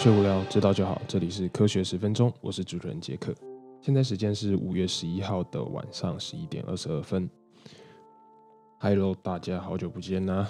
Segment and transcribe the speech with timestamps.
[0.00, 0.98] 学无聊，知道就好。
[1.06, 3.34] 这里是科学十分钟，我是主持人杰克。
[3.82, 7.28] 现在时间是五月十一号的晚上十一点二十二分。
[8.78, 10.46] Hello，大家好久不见呐！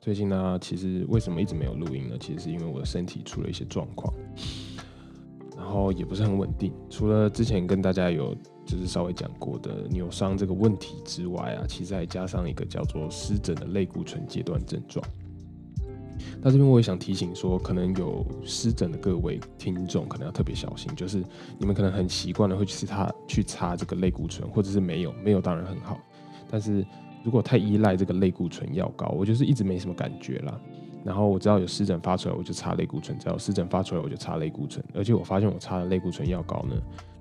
[0.00, 2.16] 最近呢，其实为什么一直没有录音呢？
[2.18, 4.10] 其实是因为我的身体出了一些状况，
[5.54, 6.72] 然后也不是很稳定。
[6.88, 15.06] 除了之前跟大家有就是稍微讲过的扭伤这个问题之外啊，其实还加上一个叫做湿疹的类固醇阶段症状。
[16.40, 21.22] 那这边我也想提醒说，可能有湿疹的各位听众可能要特别小心，就是
[21.58, 25.98] 你们可能很习惯的会去擦去擦这个类固醇，或者是没有没有当然很好，
[26.50, 26.84] 但是
[27.24, 30.60] 如果太依赖这个类固醇药膏，我就是一直没什么感觉啦。
[31.04, 34.84] 然后我知道有湿疹发出来，我就擦类固醇；只要湿疹发出来，我就擦类固醇。
[34.94, 36.76] 而且我发现我擦的类固醇药膏呢，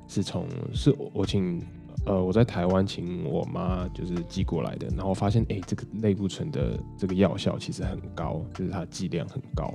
[0.07, 1.61] 是从是我请。
[2.05, 9.73] 呃，我在台湾请我妈就是寄过来的，然后发现哎，这个类固醇的这个药效其实很高，就是它剂量很高，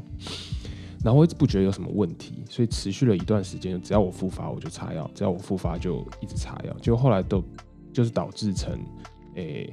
[1.02, 7.42] 然后我一直不觉得有什么问题，所以持续了一段时间，只要我复发我就擦药，只要我复发就一直擦药，结果后来都
[7.92, 8.78] 就是导致成
[9.34, 9.68] 哎，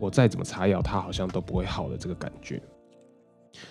[0.00, 2.60] 我再怎么擦药，它好像都不会好的这个感觉，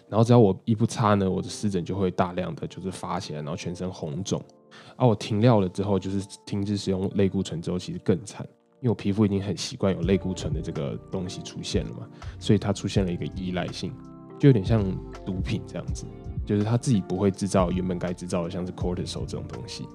[0.07, 4.41] 然后只要我一不擦呢，我的湿疹就会大量的就是发起来，然后全身红肿。
[4.95, 8.45] 啊，我停药了之后，就是停止使用类固醇之后，其实更惨，
[8.79, 12.07] 因为我皮肤已经很习惯有类固醇的这个东西出现了嘛，
[12.39, 13.93] 所以它出现了一个依赖性，
[14.39, 14.83] 就有点像
[15.25, 16.05] 毒品这样子，
[16.45, 19.87] 就是它自己不会制造原本该制造的，像是 cortisol 这种东西，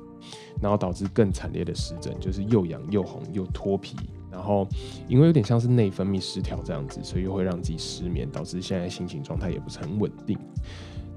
[0.61, 3.97] 然后导致更惨烈的湿疹，就是又痒又红又脱皮，
[4.31, 4.67] 然后
[5.09, 10.39] 因为有点像是内分泌失调这样子，所以又会让自己失眠，导致现在心情状态也不是很稳定，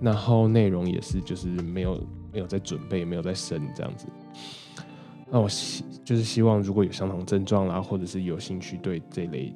[0.01, 2.01] 然后内容也是就是没有。
[2.31, 4.07] 没有在准备，没有在生这样子。
[5.31, 9.53] 那我希就是希望，如果有相同症状啦，或者是有兴趣对这类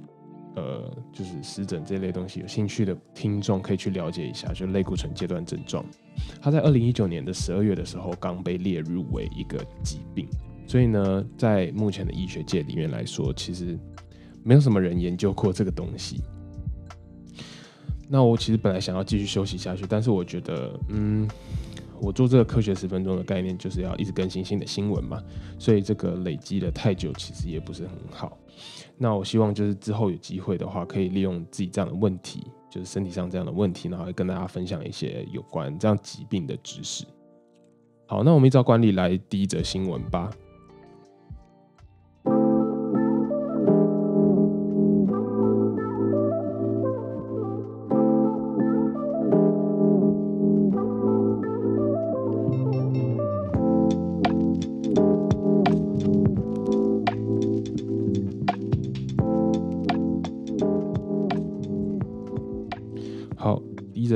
[0.56, 5.84] 呃，就是湿疹这类东西有兴趣的听众，可以去了解一下，就类固醇阶段症状。
[6.40, 10.28] 它在二零一九年的十二月的时候，刚被列入为一个疾病。
[10.68, 13.76] 所以呢，在目前的医学界里面来说，其实
[14.44, 16.22] 没有什么人研究过这个东西。
[18.08, 21.28] 那我其实本来想要继续休息下去，但是我觉得，嗯。
[22.02, 25.22] 我做这个科学十分钟的概念，就是要一直更新新的新闻嘛，
[25.58, 28.38] 所以这个累积的太久，其实也不是很好。
[28.98, 37.06] 那我希望就是之后有机会的话，可以利用自己这样的问题，就是身体上这样的问题，然后跟大家分享一些有关这样疾病的知识。
[38.06, 40.30] 好，那我们依照惯例来第一则新闻吧。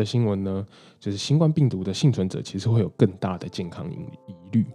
[0.07, 0.65] 新闻呢，
[0.99, 4.65] 就是新冠病毒的幸存者其实会有更大的健康疑疑虑。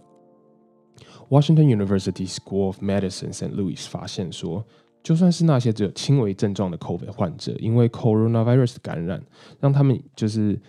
[1.29, 3.51] Washington University School of Medicine St.
[3.53, 4.63] Louis 发现说，
[5.01, 9.21] 就算是那些只有轻微症状的 COVID 患者，因为 coronavirus 感染，
[9.59, 10.61] 让他们就是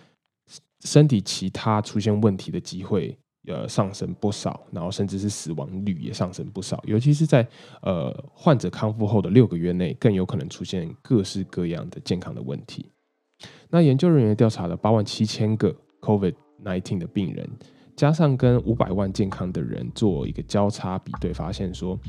[0.83, 3.15] 身体其他出现问题的机会
[3.47, 7.47] 呃上升不少，然后甚至是死亡率也上升不少，尤其是在
[7.81, 12.89] 呃患者康复后的六个月内，更有可能出现各式各样的健康的问题。
[13.69, 17.49] 那研究人员调查了八万七千个 COVID-19 的病人，
[17.95, 21.99] 加上跟五百万健康的人做一个交叉比对，发现说，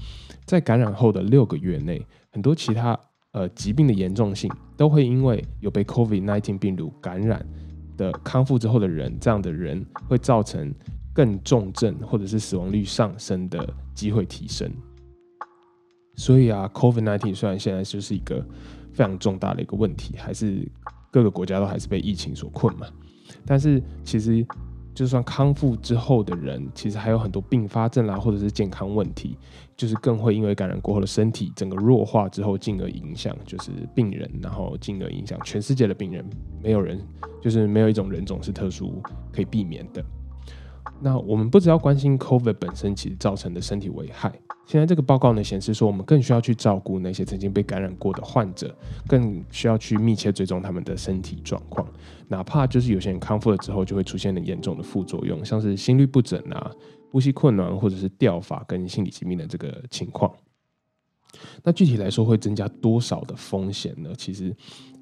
[0.44, 2.98] 在感染后的六个月内，很多其他
[3.32, 7.44] 呃疾病的严重性都会因为有被 COVID-19 病毒感染
[7.96, 10.72] 的康复之后的人，这样的人会造成
[11.14, 14.70] 更重症或者是死亡率上升的机会提升。
[16.16, 18.40] 所以啊，COVID-19 虽然现在就是一个
[18.92, 20.70] 非常重大的一个问题，还是。
[21.10, 22.86] 各个国家都还是被疫情所困嘛，
[23.44, 24.46] 但是其实
[24.94, 29.36] 就算康复之后的人，其实还有很多并发症啦，或者是健康问题，
[29.76, 36.24] 就是更会因为感染过后的身体整个弱化之后，进而影响就是病人，然后进而影响全世界的病人，
[36.62, 36.98] 没有人
[37.42, 39.02] 就是没有一种人种是特殊
[39.32, 40.02] 可以避免的。
[41.00, 44.32] 那我们不只要关心 COVID 本身其实造成的身体危害，
[44.66, 48.74] 现在这个报告呢显示说，我们更需要去照顾那些曾经被感染过的患者，
[49.06, 51.86] 更需要去密切追踪他们的身体状况，
[52.28, 56.70] 哪怕就是有些人康复了之后就会出现很严重的副作用，像是心律不整啊、
[57.12, 60.32] 呼吸困难或者是掉发跟心理疾病的这个情况。
[61.62, 64.10] 那具体来说会增加多少的风险呢？
[64.16, 64.56] 其实。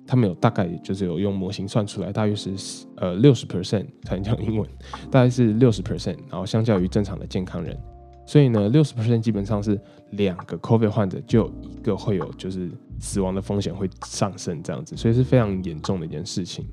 [0.07, 2.55] 他们有大概就是有用模型算出来，大约是
[2.97, 4.69] 呃六十 percent 才能讲英文，
[5.11, 7.79] 大概是六十 percent，然后相较于正常的健康人，
[8.27, 9.81] 所以呢六十 percent 基本上是
[10.13, 12.71] 两个 COVID 患者就一个会有就是
[13.01, 16.67] 死亡的风险会上升这样子，所以是非常严重的一件事情。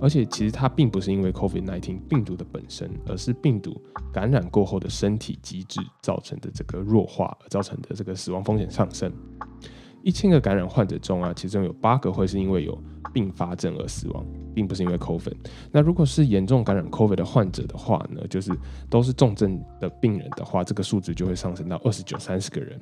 [0.00, 3.80] 而且其实它并不是因为 COVID-19 病毒的本身，而是病毒
[4.12, 9.12] 感染过后的身体机制造成的这个弱化而造成的这个死亡风险上升。
[10.02, 12.76] 一千个感染患者中啊，其中有八个会是因为有
[13.12, 14.24] 并发症而死亡，
[14.54, 15.34] 并不是因为 COVID。
[15.70, 18.50] 那如果是严重感染 COVID 的患者的话呢，就是
[18.88, 22.80] 都是重症的病人的话，这个数字就会上升到二十九、三十个人。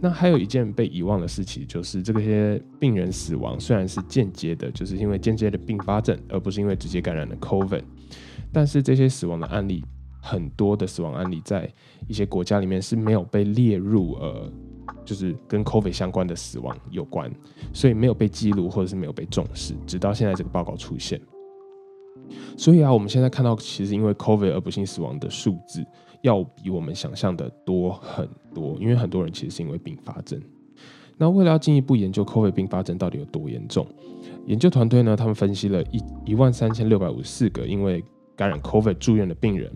[0.00, 7.82] 那还有一件被遗忘的事情，就是这些病人死亡虽然是间接的，就是因为间接的并发症，而不是因为直接感染了 COVID，
[8.52, 9.84] 但是这些死亡的案例，
[10.22, 11.68] 很多的死亡案例在
[12.06, 14.52] 一些国家里面是没有被列入呃。
[15.08, 17.32] 就是跟 COVID 相关的死亡有关，
[17.72, 21.18] 所以没有被记录或者是没有被重视，直到现在这个报告出现。
[22.58, 25.82] 所以啊，我们现在看到其实因为 COVID 而不幸死亡的数字，
[26.20, 28.76] 要比我们想象的多很多。
[28.78, 30.38] 因为很多人其实是因为并发症。
[31.16, 33.86] 那为了要进一步研究 COVID 并发症到底有多严重，
[34.44, 38.04] 研究团队呢，他们分析了一一万三千六百五十四个因为
[38.36, 39.72] 感染 COVID 住院的病人。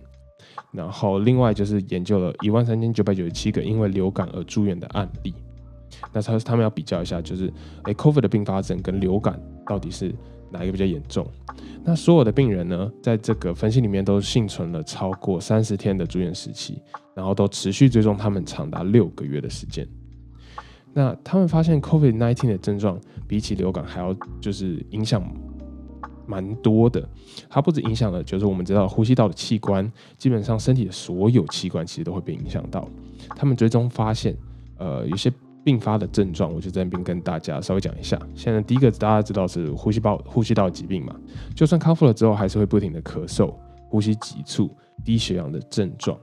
[0.70, 5.34] 然后，另外就是研究了一万三千九百九十七个因为流感而住院的案例。
[6.12, 7.52] 那他他们要比较一下，就是
[7.82, 10.14] 哎，COVID 的并发症跟流感到底是
[10.50, 11.26] 哪一个比较严重？
[11.84, 16.80] 那所有的病人呢，在这个分析里面都幸存了超过三十天的住院时期，
[17.14, 19.86] 然后都持续追踪他们长达六个月的时间。
[20.94, 25.22] 那他们发现 COVID-19 的症状比起流感还要就是影响。
[26.26, 27.06] 蛮多的，
[27.48, 32.88] 它不止影响了，就是我们知道呼吸道的器官，基本上身体的所有器官其实都会被影响到。
[33.36, 34.36] 他们最终发现，
[34.78, 35.32] 呃，有些
[35.64, 38.18] 并发的症状，我就在那边跟大家稍微讲一下。
[38.34, 41.14] 现在第一个大家知道是呼吸道呼吸道疾病嘛，
[41.54, 43.54] 就算康复了之后，还是会不停的咳嗽、
[43.88, 44.70] 呼吸急促、
[45.04, 46.18] 低血氧的症状。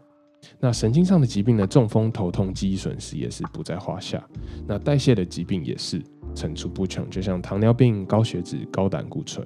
[0.60, 4.26] 那神经上的疾病呢，中风、头痛、记忆损失也是不在话下。
[4.68, 6.02] 那代谢的疾病也是
[6.34, 9.46] 层出不穷，就像糖尿病、高血脂、高胆固醇。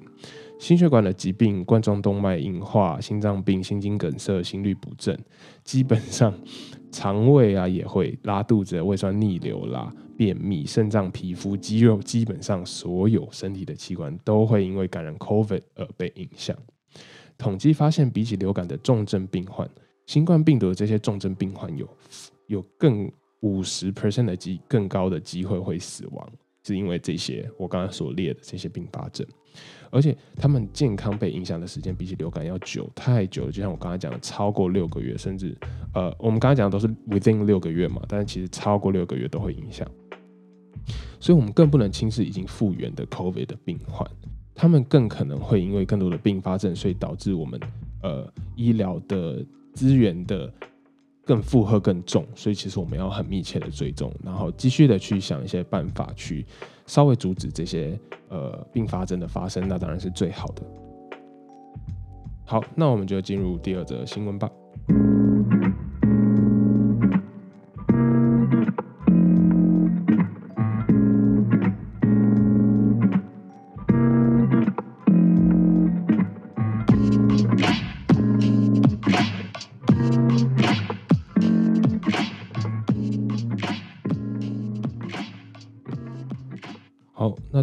[0.59, 5.17] 心血管的疾病、冠状动脉硬化、心脏病、心肌梗塞、心律不正，
[5.63, 6.33] 基本上
[6.89, 16.55] 肠胃啊也会拉肚子、胃酸逆流啦、便秘、肾脏、皮肤、肌肉，基本上所有身体的器官都会因为感染 COVID 而被影响。
[17.37, 19.69] 统计发现，比起流感的重症病患，
[20.05, 21.87] 新冠病毒的这些重症病患有
[22.47, 23.11] 有更
[23.41, 26.29] 五十 percent 的机更高的机会会死亡，
[26.65, 29.25] 是因为这些我刚刚所列的这些并发症。
[29.91, 35.55] 而且他们健康被影响的时间比起流感要久太久了，就像我刚才讲的，超过六个月，甚至
[35.93, 39.87] 呃，我们刚才讲的都是 within 六个月嘛，但是其实超过六个月都会影响。
[41.19, 44.09] 所以，我们更不能轻视已经复原的 COVID 的病患，
[44.55, 47.59] 他们更可能会因为更多的并发症，所以导致我们
[48.01, 50.51] 呃医疗的资源的。
[51.25, 56.45] 更负荷更重，所以其实我们要很密切的追踪，然后继续的去想一些办法，去
[56.85, 57.97] 稍微阻止这些
[58.27, 60.61] 呃并发症的发生，那当然是最好的。
[62.43, 64.51] 好，那我们就进入第二则新闻吧。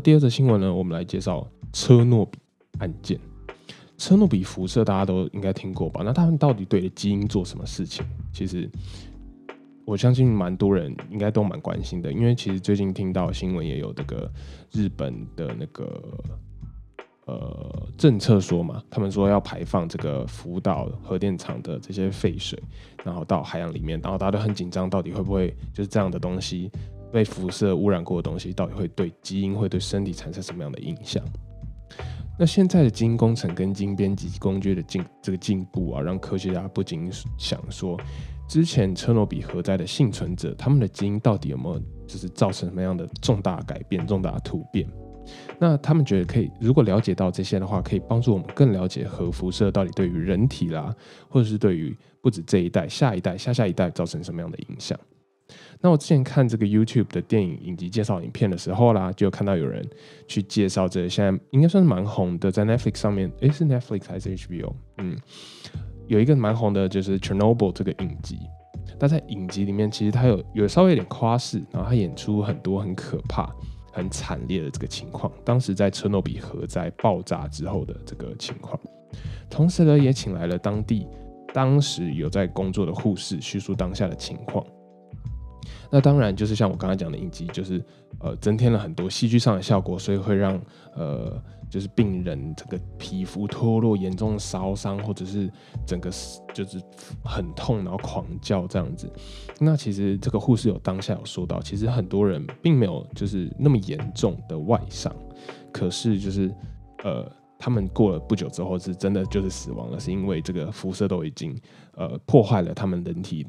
[0.01, 2.39] 第二则新闻呢，我们来介绍车诺比
[2.79, 3.19] 案件。
[3.99, 6.01] 车诺比辐射大家都应该听过吧？
[6.03, 8.05] 那他们到底对基因做什么事情？
[8.33, 8.69] 其实
[9.85, 14.31] 我相信蛮多人应该都蛮关心的，因为其实最近听到新闻也有这个
[14.73, 16.03] 日本的那个
[17.27, 22.59] 呃政策说嘛，他们说要排放这个福岛核电厂的这些废水，
[23.05, 26.71] 然后到海洋里面，然后大家都很紧张，到底会不会就是这样的东西？
[27.13, 31.23] 被辐射污染过的东西，到底会对基因、会对身体产生什么样的影响？
[32.39, 38.01] 那现在的基因工程跟基因编辑工具的进这个进步啊，让科学家不仅想说，
[38.49, 44.89] 之前车诺比核灾的幸存者，他们的基因到底有没有就是造成什么样的重大改变、重大突变？
[45.59, 50.95] 那他们觉得可以，如果了解到这些的话，可以帮助我们更了解核辐射到底对于人体啦，
[51.29, 54.99] 或者是对于不止这一代、下一代、下下一代造成什么样的影响？
[55.83, 59.83] 那我之前看这个 YouTube 的电影影集介绍影片的时候啦，就看到有人
[60.29, 64.75] 去介绍这现在应该算是蛮红的，在 Netflix 上面，诶，是 Netflix 还是 HBO？
[64.99, 65.17] 嗯，
[66.07, 68.39] 有一个蛮红的，就是 Chernobyl 这个影集。
[68.99, 73.51] 但在影集里面，其实它有有稍微有点夸饰，然后它演出很多很可怕、
[73.93, 75.33] 很惨烈的这个情况。
[75.45, 78.79] 当时在车诺比核灾爆炸之后的这个情况，
[79.49, 81.07] 同时呢，也请来了当地
[81.55, 84.63] 当时有在工作的护士，叙述当下的情况。
[85.91, 87.85] 那当然就是像我刚才讲的影集，就是
[88.21, 90.61] 呃增添了很多戏剧上的效果，所以会让
[90.95, 95.51] 呃就是病人这个皮肤脱落、严重烧伤，或者是
[95.87, 96.11] 整个
[96.55, 96.81] 就是
[97.25, 99.11] 很痛，然后狂叫这样子。
[99.59, 105.15] 那其实这个护士有当下有说到，其实很多人并没有就是那么严重的外伤，
[105.73, 106.53] 可是就是
[107.05, 111.57] 呃他们过了不久之后是真的就是死亡了，是因为这个辐射都已经
[111.95, 113.47] 呃破坏了他们人体。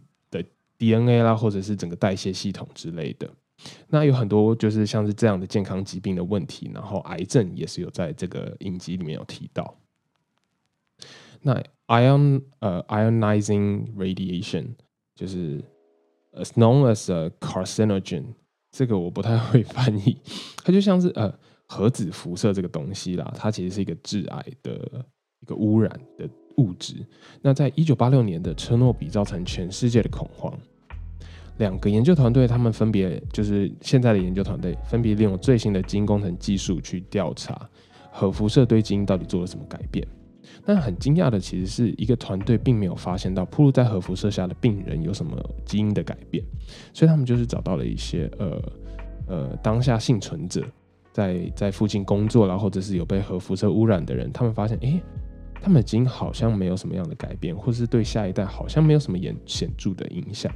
[0.81, 3.29] DNA 啦，或者是整个代谢系统之类的，
[3.87, 9.77] 那有很多就是像是这样的健康疾病的问题，然后癌症也是有在这个影集里面有提到。
[11.43, 11.53] 那
[11.87, 14.69] ion 呃 ionizing radiation
[15.15, 15.63] 就是
[16.33, 18.25] as known as a carcinogen，
[18.71, 20.17] 这个我不太会 翻译，
[20.63, 21.31] 它就像是呃
[21.67, 25.05] 核子辐射这个东西啦，它其实是一个致癌的
[25.41, 27.05] 一个污染的物质。
[27.41, 30.57] 那在一九八六年的车诺比造成全世界的恐慌。
[31.61, 37.69] 两个研究团队，他们分别就是现在的研究团队，分别利用最新的基因工程技术去调查
[38.11, 40.05] 核辐射对基因到底做了什么改变。
[40.65, 46.43] 但很惊讶的，其实是一个团队并没有发现到铺路在核辐射下的病人有什么基因的改变，
[46.93, 48.61] 所以他们就是找到了一些呃
[49.27, 50.63] 呃当下幸存者，
[51.13, 54.99] 在在附近工作啦，或者是有被核辐射污染的人，他们发现，哎，
[55.61, 60.51] 他们的基因好像没有什么样的改变，或是对下一代好像没有什么显显著的影响。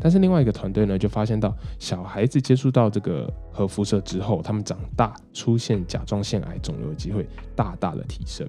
[0.00, 7.26] 但是另外一个团队呢，就发现到小孩子接触到这个核辐射之后，他们长大出现甲状腺癌肿瘤的机会
[7.56, 8.48] 大大的提升。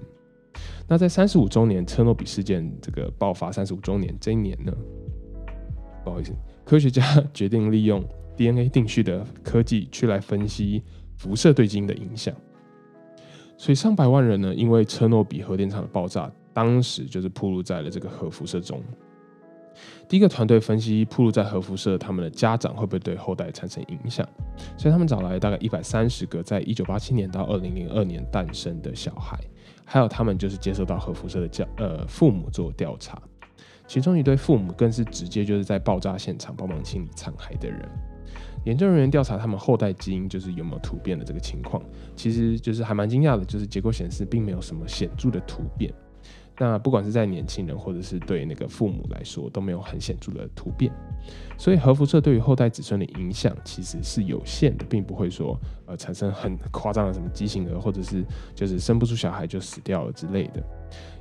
[0.88, 4.72] 那在三十五周年车诺比事件这个爆发三十五周年这一年呢，
[6.04, 6.32] 不好意思，
[6.64, 7.02] 科学家
[7.32, 8.04] 决定利用
[8.36, 10.82] DNA 定序的科技去来分析
[11.16, 12.34] 辐射对基因的影响。
[13.56, 18.82] 所以上百万人呢，因为车诺比核电厂的爆炸，当时就是暴露在了这个核辐射中。
[20.08, 24.28] 第一个团队分析，暴露在核辐射，他们的家长会不会对后代产生影响？
[24.76, 29.38] 所以他们找来大概一百三十个，在一九八七年到二零零二年诞生的小孩，
[29.84, 33.20] 还有他们就是接受到核辐射的教呃父母做调查。
[33.86, 37.88] 其中一对父母更是直接就是在爆炸现场帮忙清理残骸的人。
[38.64, 41.82] 研究人员调查他们后代基因就是有没有突变的这个情况，
[42.14, 45.92] 其实就是还蛮惊讶的，就是结果显示并没有什么显著的突变。
[46.62, 50.92] 那不管是在年轻人，或者是对那个父母来说，都没有很显著的突变，
[51.56, 58.22] 所以核辐射对于后代子孙的影响其实是有限的，并不会说呃产生很 夸张的什么畸形儿，或者是
[58.54, 60.62] 就是生不出小孩就死掉了之类的。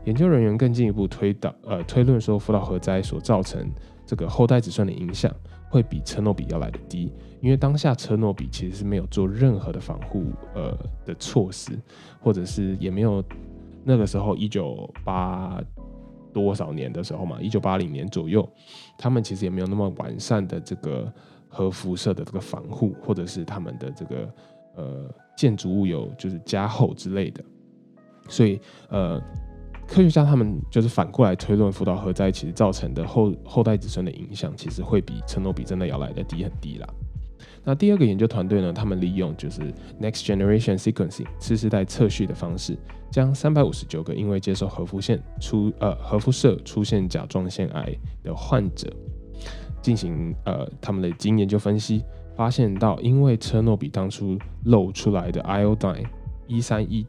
[0.03, 3.65] 研究人员更进一步推导呃推论说，福岛核灾所造成
[4.05, 5.34] 这个后代子孙的影响
[5.69, 11.79] 会比车诺比要来的低，因为当下车诺比其实是没有做任何的防护呃的措施，
[12.19, 13.24] 或者是也没有。
[13.84, 15.62] 那个时候，一九八
[16.32, 18.48] 多少年的时候嘛，一九八零年左右，
[18.98, 21.12] 他们其实也没有那么完善的这个
[21.48, 24.34] 核辐射的这个防护，或者是他们的这个
[24.76, 27.44] 呃建筑物有就是加厚之类的，
[28.28, 28.60] 所以
[28.90, 29.20] 呃
[29.88, 36.88] 科学家他们就是反过来推论，福岛核灾其实造成的后后代子孙的影响，其实会比切诺比真的要来的低很低啦。
[37.63, 38.74] 那第二个研究团队呢？
[38.74, 39.62] 他们利用就是
[40.01, 42.77] next generation sequencing 次世代测序的方式，
[43.12, 48.91] 将三百五十九个因为接受核辐射出呃核辐射出现甲状腺癌的患者
[49.81, 52.03] 进行呃他们的基因研究分析，
[52.36, 56.05] 发现到因为车诺比当初漏出来的 iodine
[56.48, 57.05] 一三一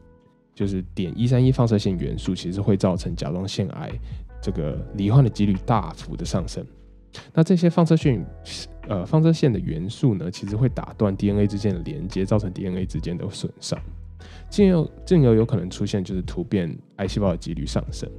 [0.53, 3.91] 就是碘一三一放射性元素，其实会造成甲状腺癌
[4.41, 6.65] 这个罹患的几率大幅的上升。
[7.33, 8.25] 那这些放射线，
[8.87, 13.79] 呃，放射线的元素呢，其实会打断 DNA 之间的连接，造成 DNA 之间的损伤，
[14.49, 18.09] 进而进而有可能出现就是突变癌细胞的几率上升。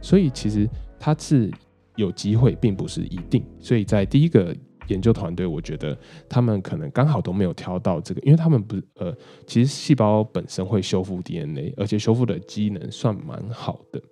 [0.00, 0.68] 所以其实
[0.98, 1.50] 它是
[1.96, 3.44] 有机会，并不是一定。
[3.58, 4.56] 所以在第一个
[4.88, 5.96] 研究团队，我觉得
[6.28, 14.02] 他们可能刚好都没有挑到这个，因为他们不呃，其实细胞本身会修复 DNA，而且修复的机能算蛮好的。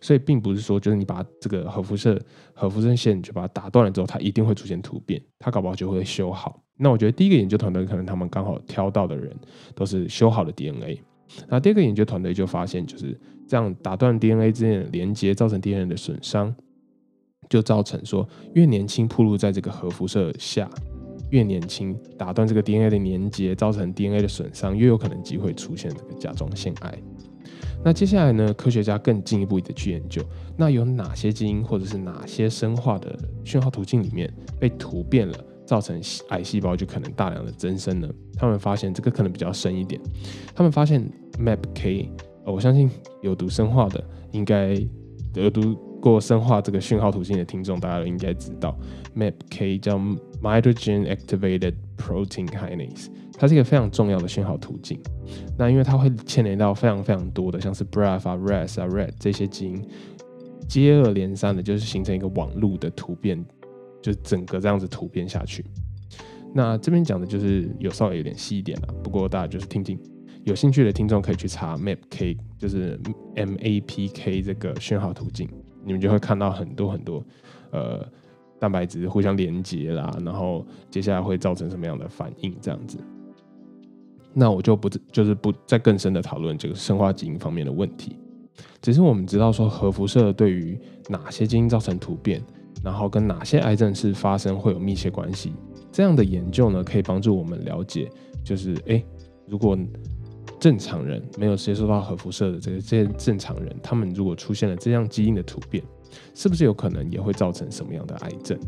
[0.00, 2.20] 所以并不是说，就是你把这个核辐射、
[2.52, 6.60] 核辐射线就把它打断了之后，它一定会出现突变，它搞不好就会修好。
[6.76, 9.34] 那我觉得第一个研究团队可能他们刚好挑到的人
[9.74, 11.00] 都是修好的 DNA。
[11.48, 16.54] 那第二个研究团队就发现，就是这样打断 DNA 之间的连接，造成 DNA 的损伤，
[17.48, 20.70] 就造成说越年轻暴露在这个核辐射下，
[21.30, 26.98] 越年轻打断这个 DNA 的连接，造成 DNA 的损伤，越有可能机会出现这个甲状腺癌。
[27.84, 28.52] 那接下来呢？
[28.54, 30.22] 科学家更进一步的去研究，
[30.56, 38.08] 那有哪些基因或者是哪些生化的讯号途径里面被突变了，造成癌细胞就可能大量的增生呢？
[38.36, 40.00] 他们发现这个可能比较深一点。
[40.54, 41.08] 他们发现
[41.38, 42.08] MAPK，
[42.44, 42.90] 我相信
[43.22, 44.74] 有读生化的，应该
[45.34, 48.76] 有读过生化这个讯号途径的听众，大家都应该知道
[49.16, 49.98] ，MAPK 叫
[50.42, 53.06] mitogen activated protein kinase，
[53.38, 55.00] 它是一个非常重要的讯号途径。
[55.56, 59.82] 那因为它会牵连到非常非常多的，像是 BRAF 啊、RAS 啊、RET 这些基因，
[60.68, 63.42] 接二连三的，就是形成一个网路的突变，
[64.02, 65.64] 就整个这样子突变下去。
[66.54, 69.98] 那这边讲的就是有稍微有点细一点了，不过大家就是听听。
[70.44, 72.98] 有兴趣的听众可以去查 MAPK，就是
[73.34, 75.46] MAPK 这个讯号途径，
[75.84, 77.22] 你们就会看到很多很多
[77.70, 78.06] 呃
[78.58, 82.96] 蛋白质互相连接啦，然后接下来会造成什么样的反应这样子。
[84.34, 88.16] 那我就不就是不再更深的讨论这个生化基因方面的问题，
[88.80, 92.42] 只是我们知道说核辐射对于哪些基因造成突变，
[92.84, 95.52] 然后跟哪些癌症是发生会有密切关系。
[95.90, 98.08] 这样的研究呢，可以帮助我们了解，
[98.44, 99.04] 就是诶，
[99.46, 99.76] 如果
[100.60, 105.82] 正常人没有接受到核辐射的这个这些正常人，他们如果出现了这样基因的突变，
[106.34, 108.58] 是不是有可能也会造成什么样的癌症？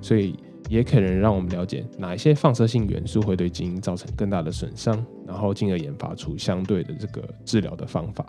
[0.00, 0.34] 所以
[0.68, 8.24] 也可能让我们了解哪一些放射性元素会对基因造成更大的损伤，然后进而研发出相对的这个治疗的方法。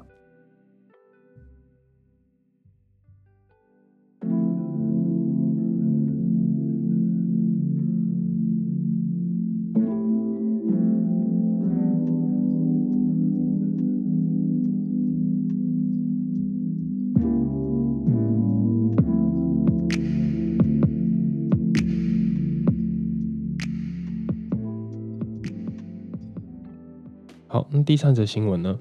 [27.84, 28.80] 第三则新闻呢，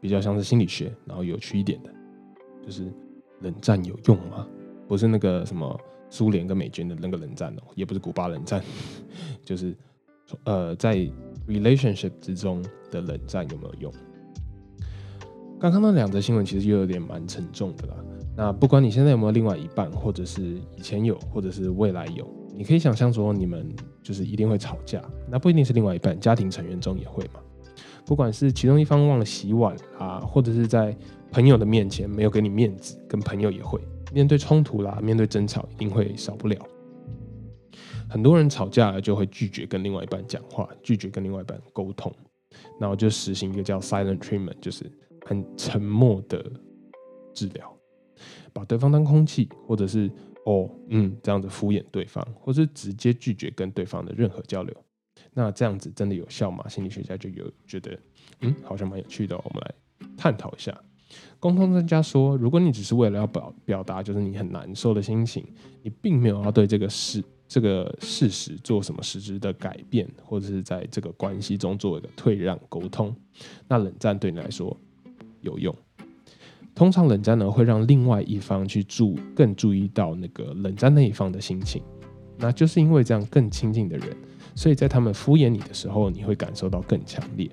[0.00, 1.90] 比较像是心理学，然后有趣一点的，
[2.64, 2.92] 就是
[3.40, 4.46] 冷战有用吗？
[4.88, 5.78] 不是那个什么
[6.08, 8.62] 苏联跟美军的那个冷战哦，也不是古巴冷战，
[9.44, 9.76] 就是
[10.44, 10.96] 呃，在
[11.46, 13.92] relationship 之中的冷战有没有用？
[15.60, 17.94] 刚刚那两则新闻其实又有点蛮沉重的啦。
[18.36, 20.42] 那不管你现在有没有另外一半，或者是
[20.76, 23.70] 以前有，或者是未来有，你可以想象说你们
[24.02, 27.40] 就是一定会吵架，那不一定是另外一半，家庭成员中也会嘛。
[28.06, 30.96] 不管是其中一方忘了洗碗啊，或者是在
[31.30, 33.80] 朋友的面前没有给你面子，跟朋友也会
[34.12, 36.58] 面对冲突啦，面对争吵一定会少不了。
[38.08, 42.12] 很多人吵架就会拒绝跟另外一半讲话，拒绝跟另外一半沟通，
[42.80, 44.90] 然后就实行一个叫 silent treatment，就是
[45.24, 46.44] 很沉默的
[47.32, 47.72] 治疗，
[48.52, 50.10] 把对方当空气，或者是
[50.44, 54.74] 哦嗯这样子敷衍对方，或是直接拒绝跟对方的任何交流。
[55.32, 56.68] 那这样子真的有效吗？
[56.68, 57.98] 心理学家就有觉得，
[58.40, 59.36] 嗯，好像蛮有趣的。
[59.36, 59.74] 我们来
[60.16, 60.76] 探讨一下。
[61.40, 65.44] 沟通专家说，如果你只是为了要表表达就是你很难受的心情，
[65.82, 73.14] 你并没有要对这个事这个事实做什么实质的改变，或者是在这个关系中做一个退让沟通，
[73.66, 74.76] 那冷战对你来说
[75.40, 75.74] 有用。
[76.74, 81.82] 通常冷战呢会让另外一方去注更注意到那个冷战那一方的心情，
[82.38, 84.16] 那就是因为这样更亲近的人。
[84.54, 87.50] 所以在他们敷衍你的时候，你会感受到更强烈。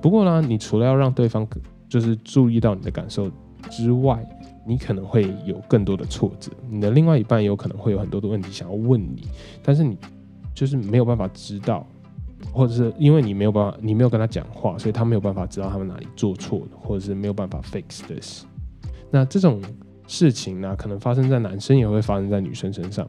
[0.00, 1.46] 不过呢，你除了要让对方
[1.88, 3.30] 就是注意到你的感受
[3.70, 4.24] 之外，
[4.66, 6.50] 你可能会有更多的挫折。
[6.68, 9.28] 你的另外一半有可能会有很多的问题想要问你，
[9.62, 9.96] 但是你
[10.54, 11.86] 就是没有办法知道，
[12.52, 18.44] 或者是因为你没有办法，你没有跟他讲话，所以他没有办法知道他们哪里做错了，或者是没有办法 fix this。
[19.10, 19.60] 那这种
[20.06, 23.08] 事情呢，可能发生在男生，也会发生在女生身上，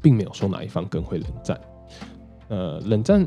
[0.00, 1.60] 并没有说哪一方更会冷战。
[2.50, 3.24] 呃，冷战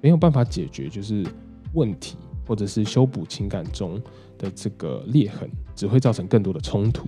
[0.00, 1.26] 没有办法解决就是
[1.72, 4.00] 问题，或者是修补情感中
[4.38, 7.06] 的这个裂痕，只会造成更多的冲突。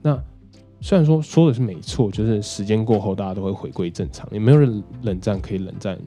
[0.00, 0.16] 那
[0.80, 5.98] 虽然说说的是没错，就是时间过后大家都会回归正常，也没有人冷战可以冷战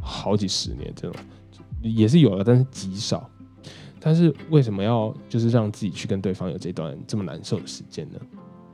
[0.00, 1.20] 好几十年这种，
[1.82, 3.28] 也是有的，但是极少。
[3.98, 8.20] 但是为什么要就是让自己去跟对方有这段这么难受的时间呢？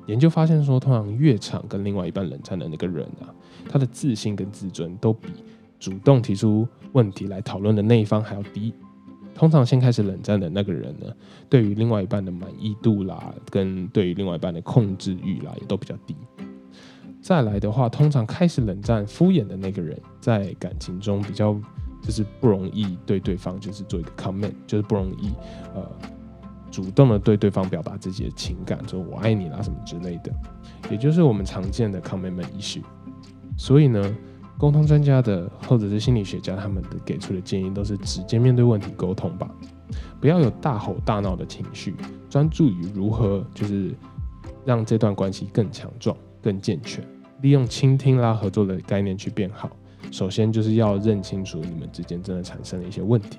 [0.07, 3.31] 研究发现说，通常越长跟另外一半冷战的那个人啊，
[3.69, 5.29] 他的自信跟自尊都比
[5.79, 8.75] 主动提出问题来讨论的那一方还要低。
[9.35, 11.07] 通常先开始冷战的那个人呢，
[11.49, 16.15] 对于另外一半的满意度啦，跟对于另外一半的控制欲啦，也都比较低。
[17.21, 21.55] 再来的话，通常开始冷战敷衍的那个人，在感情中比较
[22.03, 25.33] 就是不容易对对方就是做一个 comment，就是不容易
[25.75, 25.89] 呃。
[26.73, 30.33] 主动的对对方表达自己的情感，说“我爱你”啦什么之类的，
[30.91, 32.81] 也就是我们常见的 commitment 仪式。
[33.59, 34.03] 所以呢，
[34.59, 39.49] 沟通专家的或者是心理学家他们的给出的建议都是直接面对问题沟通吧，
[40.19, 41.95] 不要有大吼大闹的情绪，
[42.31, 43.95] 专注于如何就是
[44.65, 47.07] 让这段关系更强壮、更健全，
[47.43, 49.71] 利用倾听啦、合作的概念去变好。
[50.11, 53.39] 首先就是要认清楚你们之间真的产生了一些问题。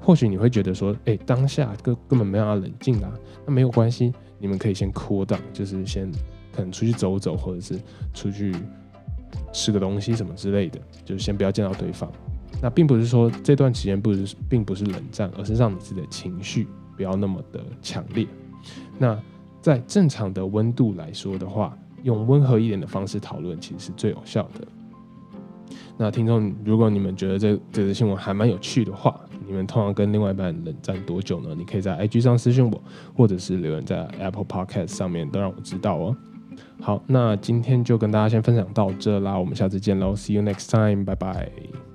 [0.00, 3.12] 或许你会觉得说，哎，当下根根本没办法冷静啦，
[3.46, 6.10] 那没有关系，你们可以先 cool down，就是先
[6.52, 7.80] 可能出去走走，或者是
[8.12, 8.54] 出去
[9.52, 12.10] 吃个东西什么之类的，就是先不要见到对方。
[12.60, 18.26] 那并不是说这段期间不是并不是冷战，而是让你自己的情绪不要那么的强烈。
[18.98, 19.18] 那
[19.60, 24.66] 在正常的温度来说的话，用温和一点的方式讨论，其实是最有效的。
[25.96, 29.20] 那听众，如果你们觉得这这则新闻还蛮有趣的话，
[29.52, 31.54] 你们通常跟另外一半冷战多久呢？
[31.54, 32.82] 你可以在 IG 上私信我，
[33.14, 36.16] 或者是留言在 Apple Podcast 上面，都让我知道哦。
[36.80, 41.91] 好，那今天就跟大家先分享到这啦，我们下次见喽，See you next time，拜拜。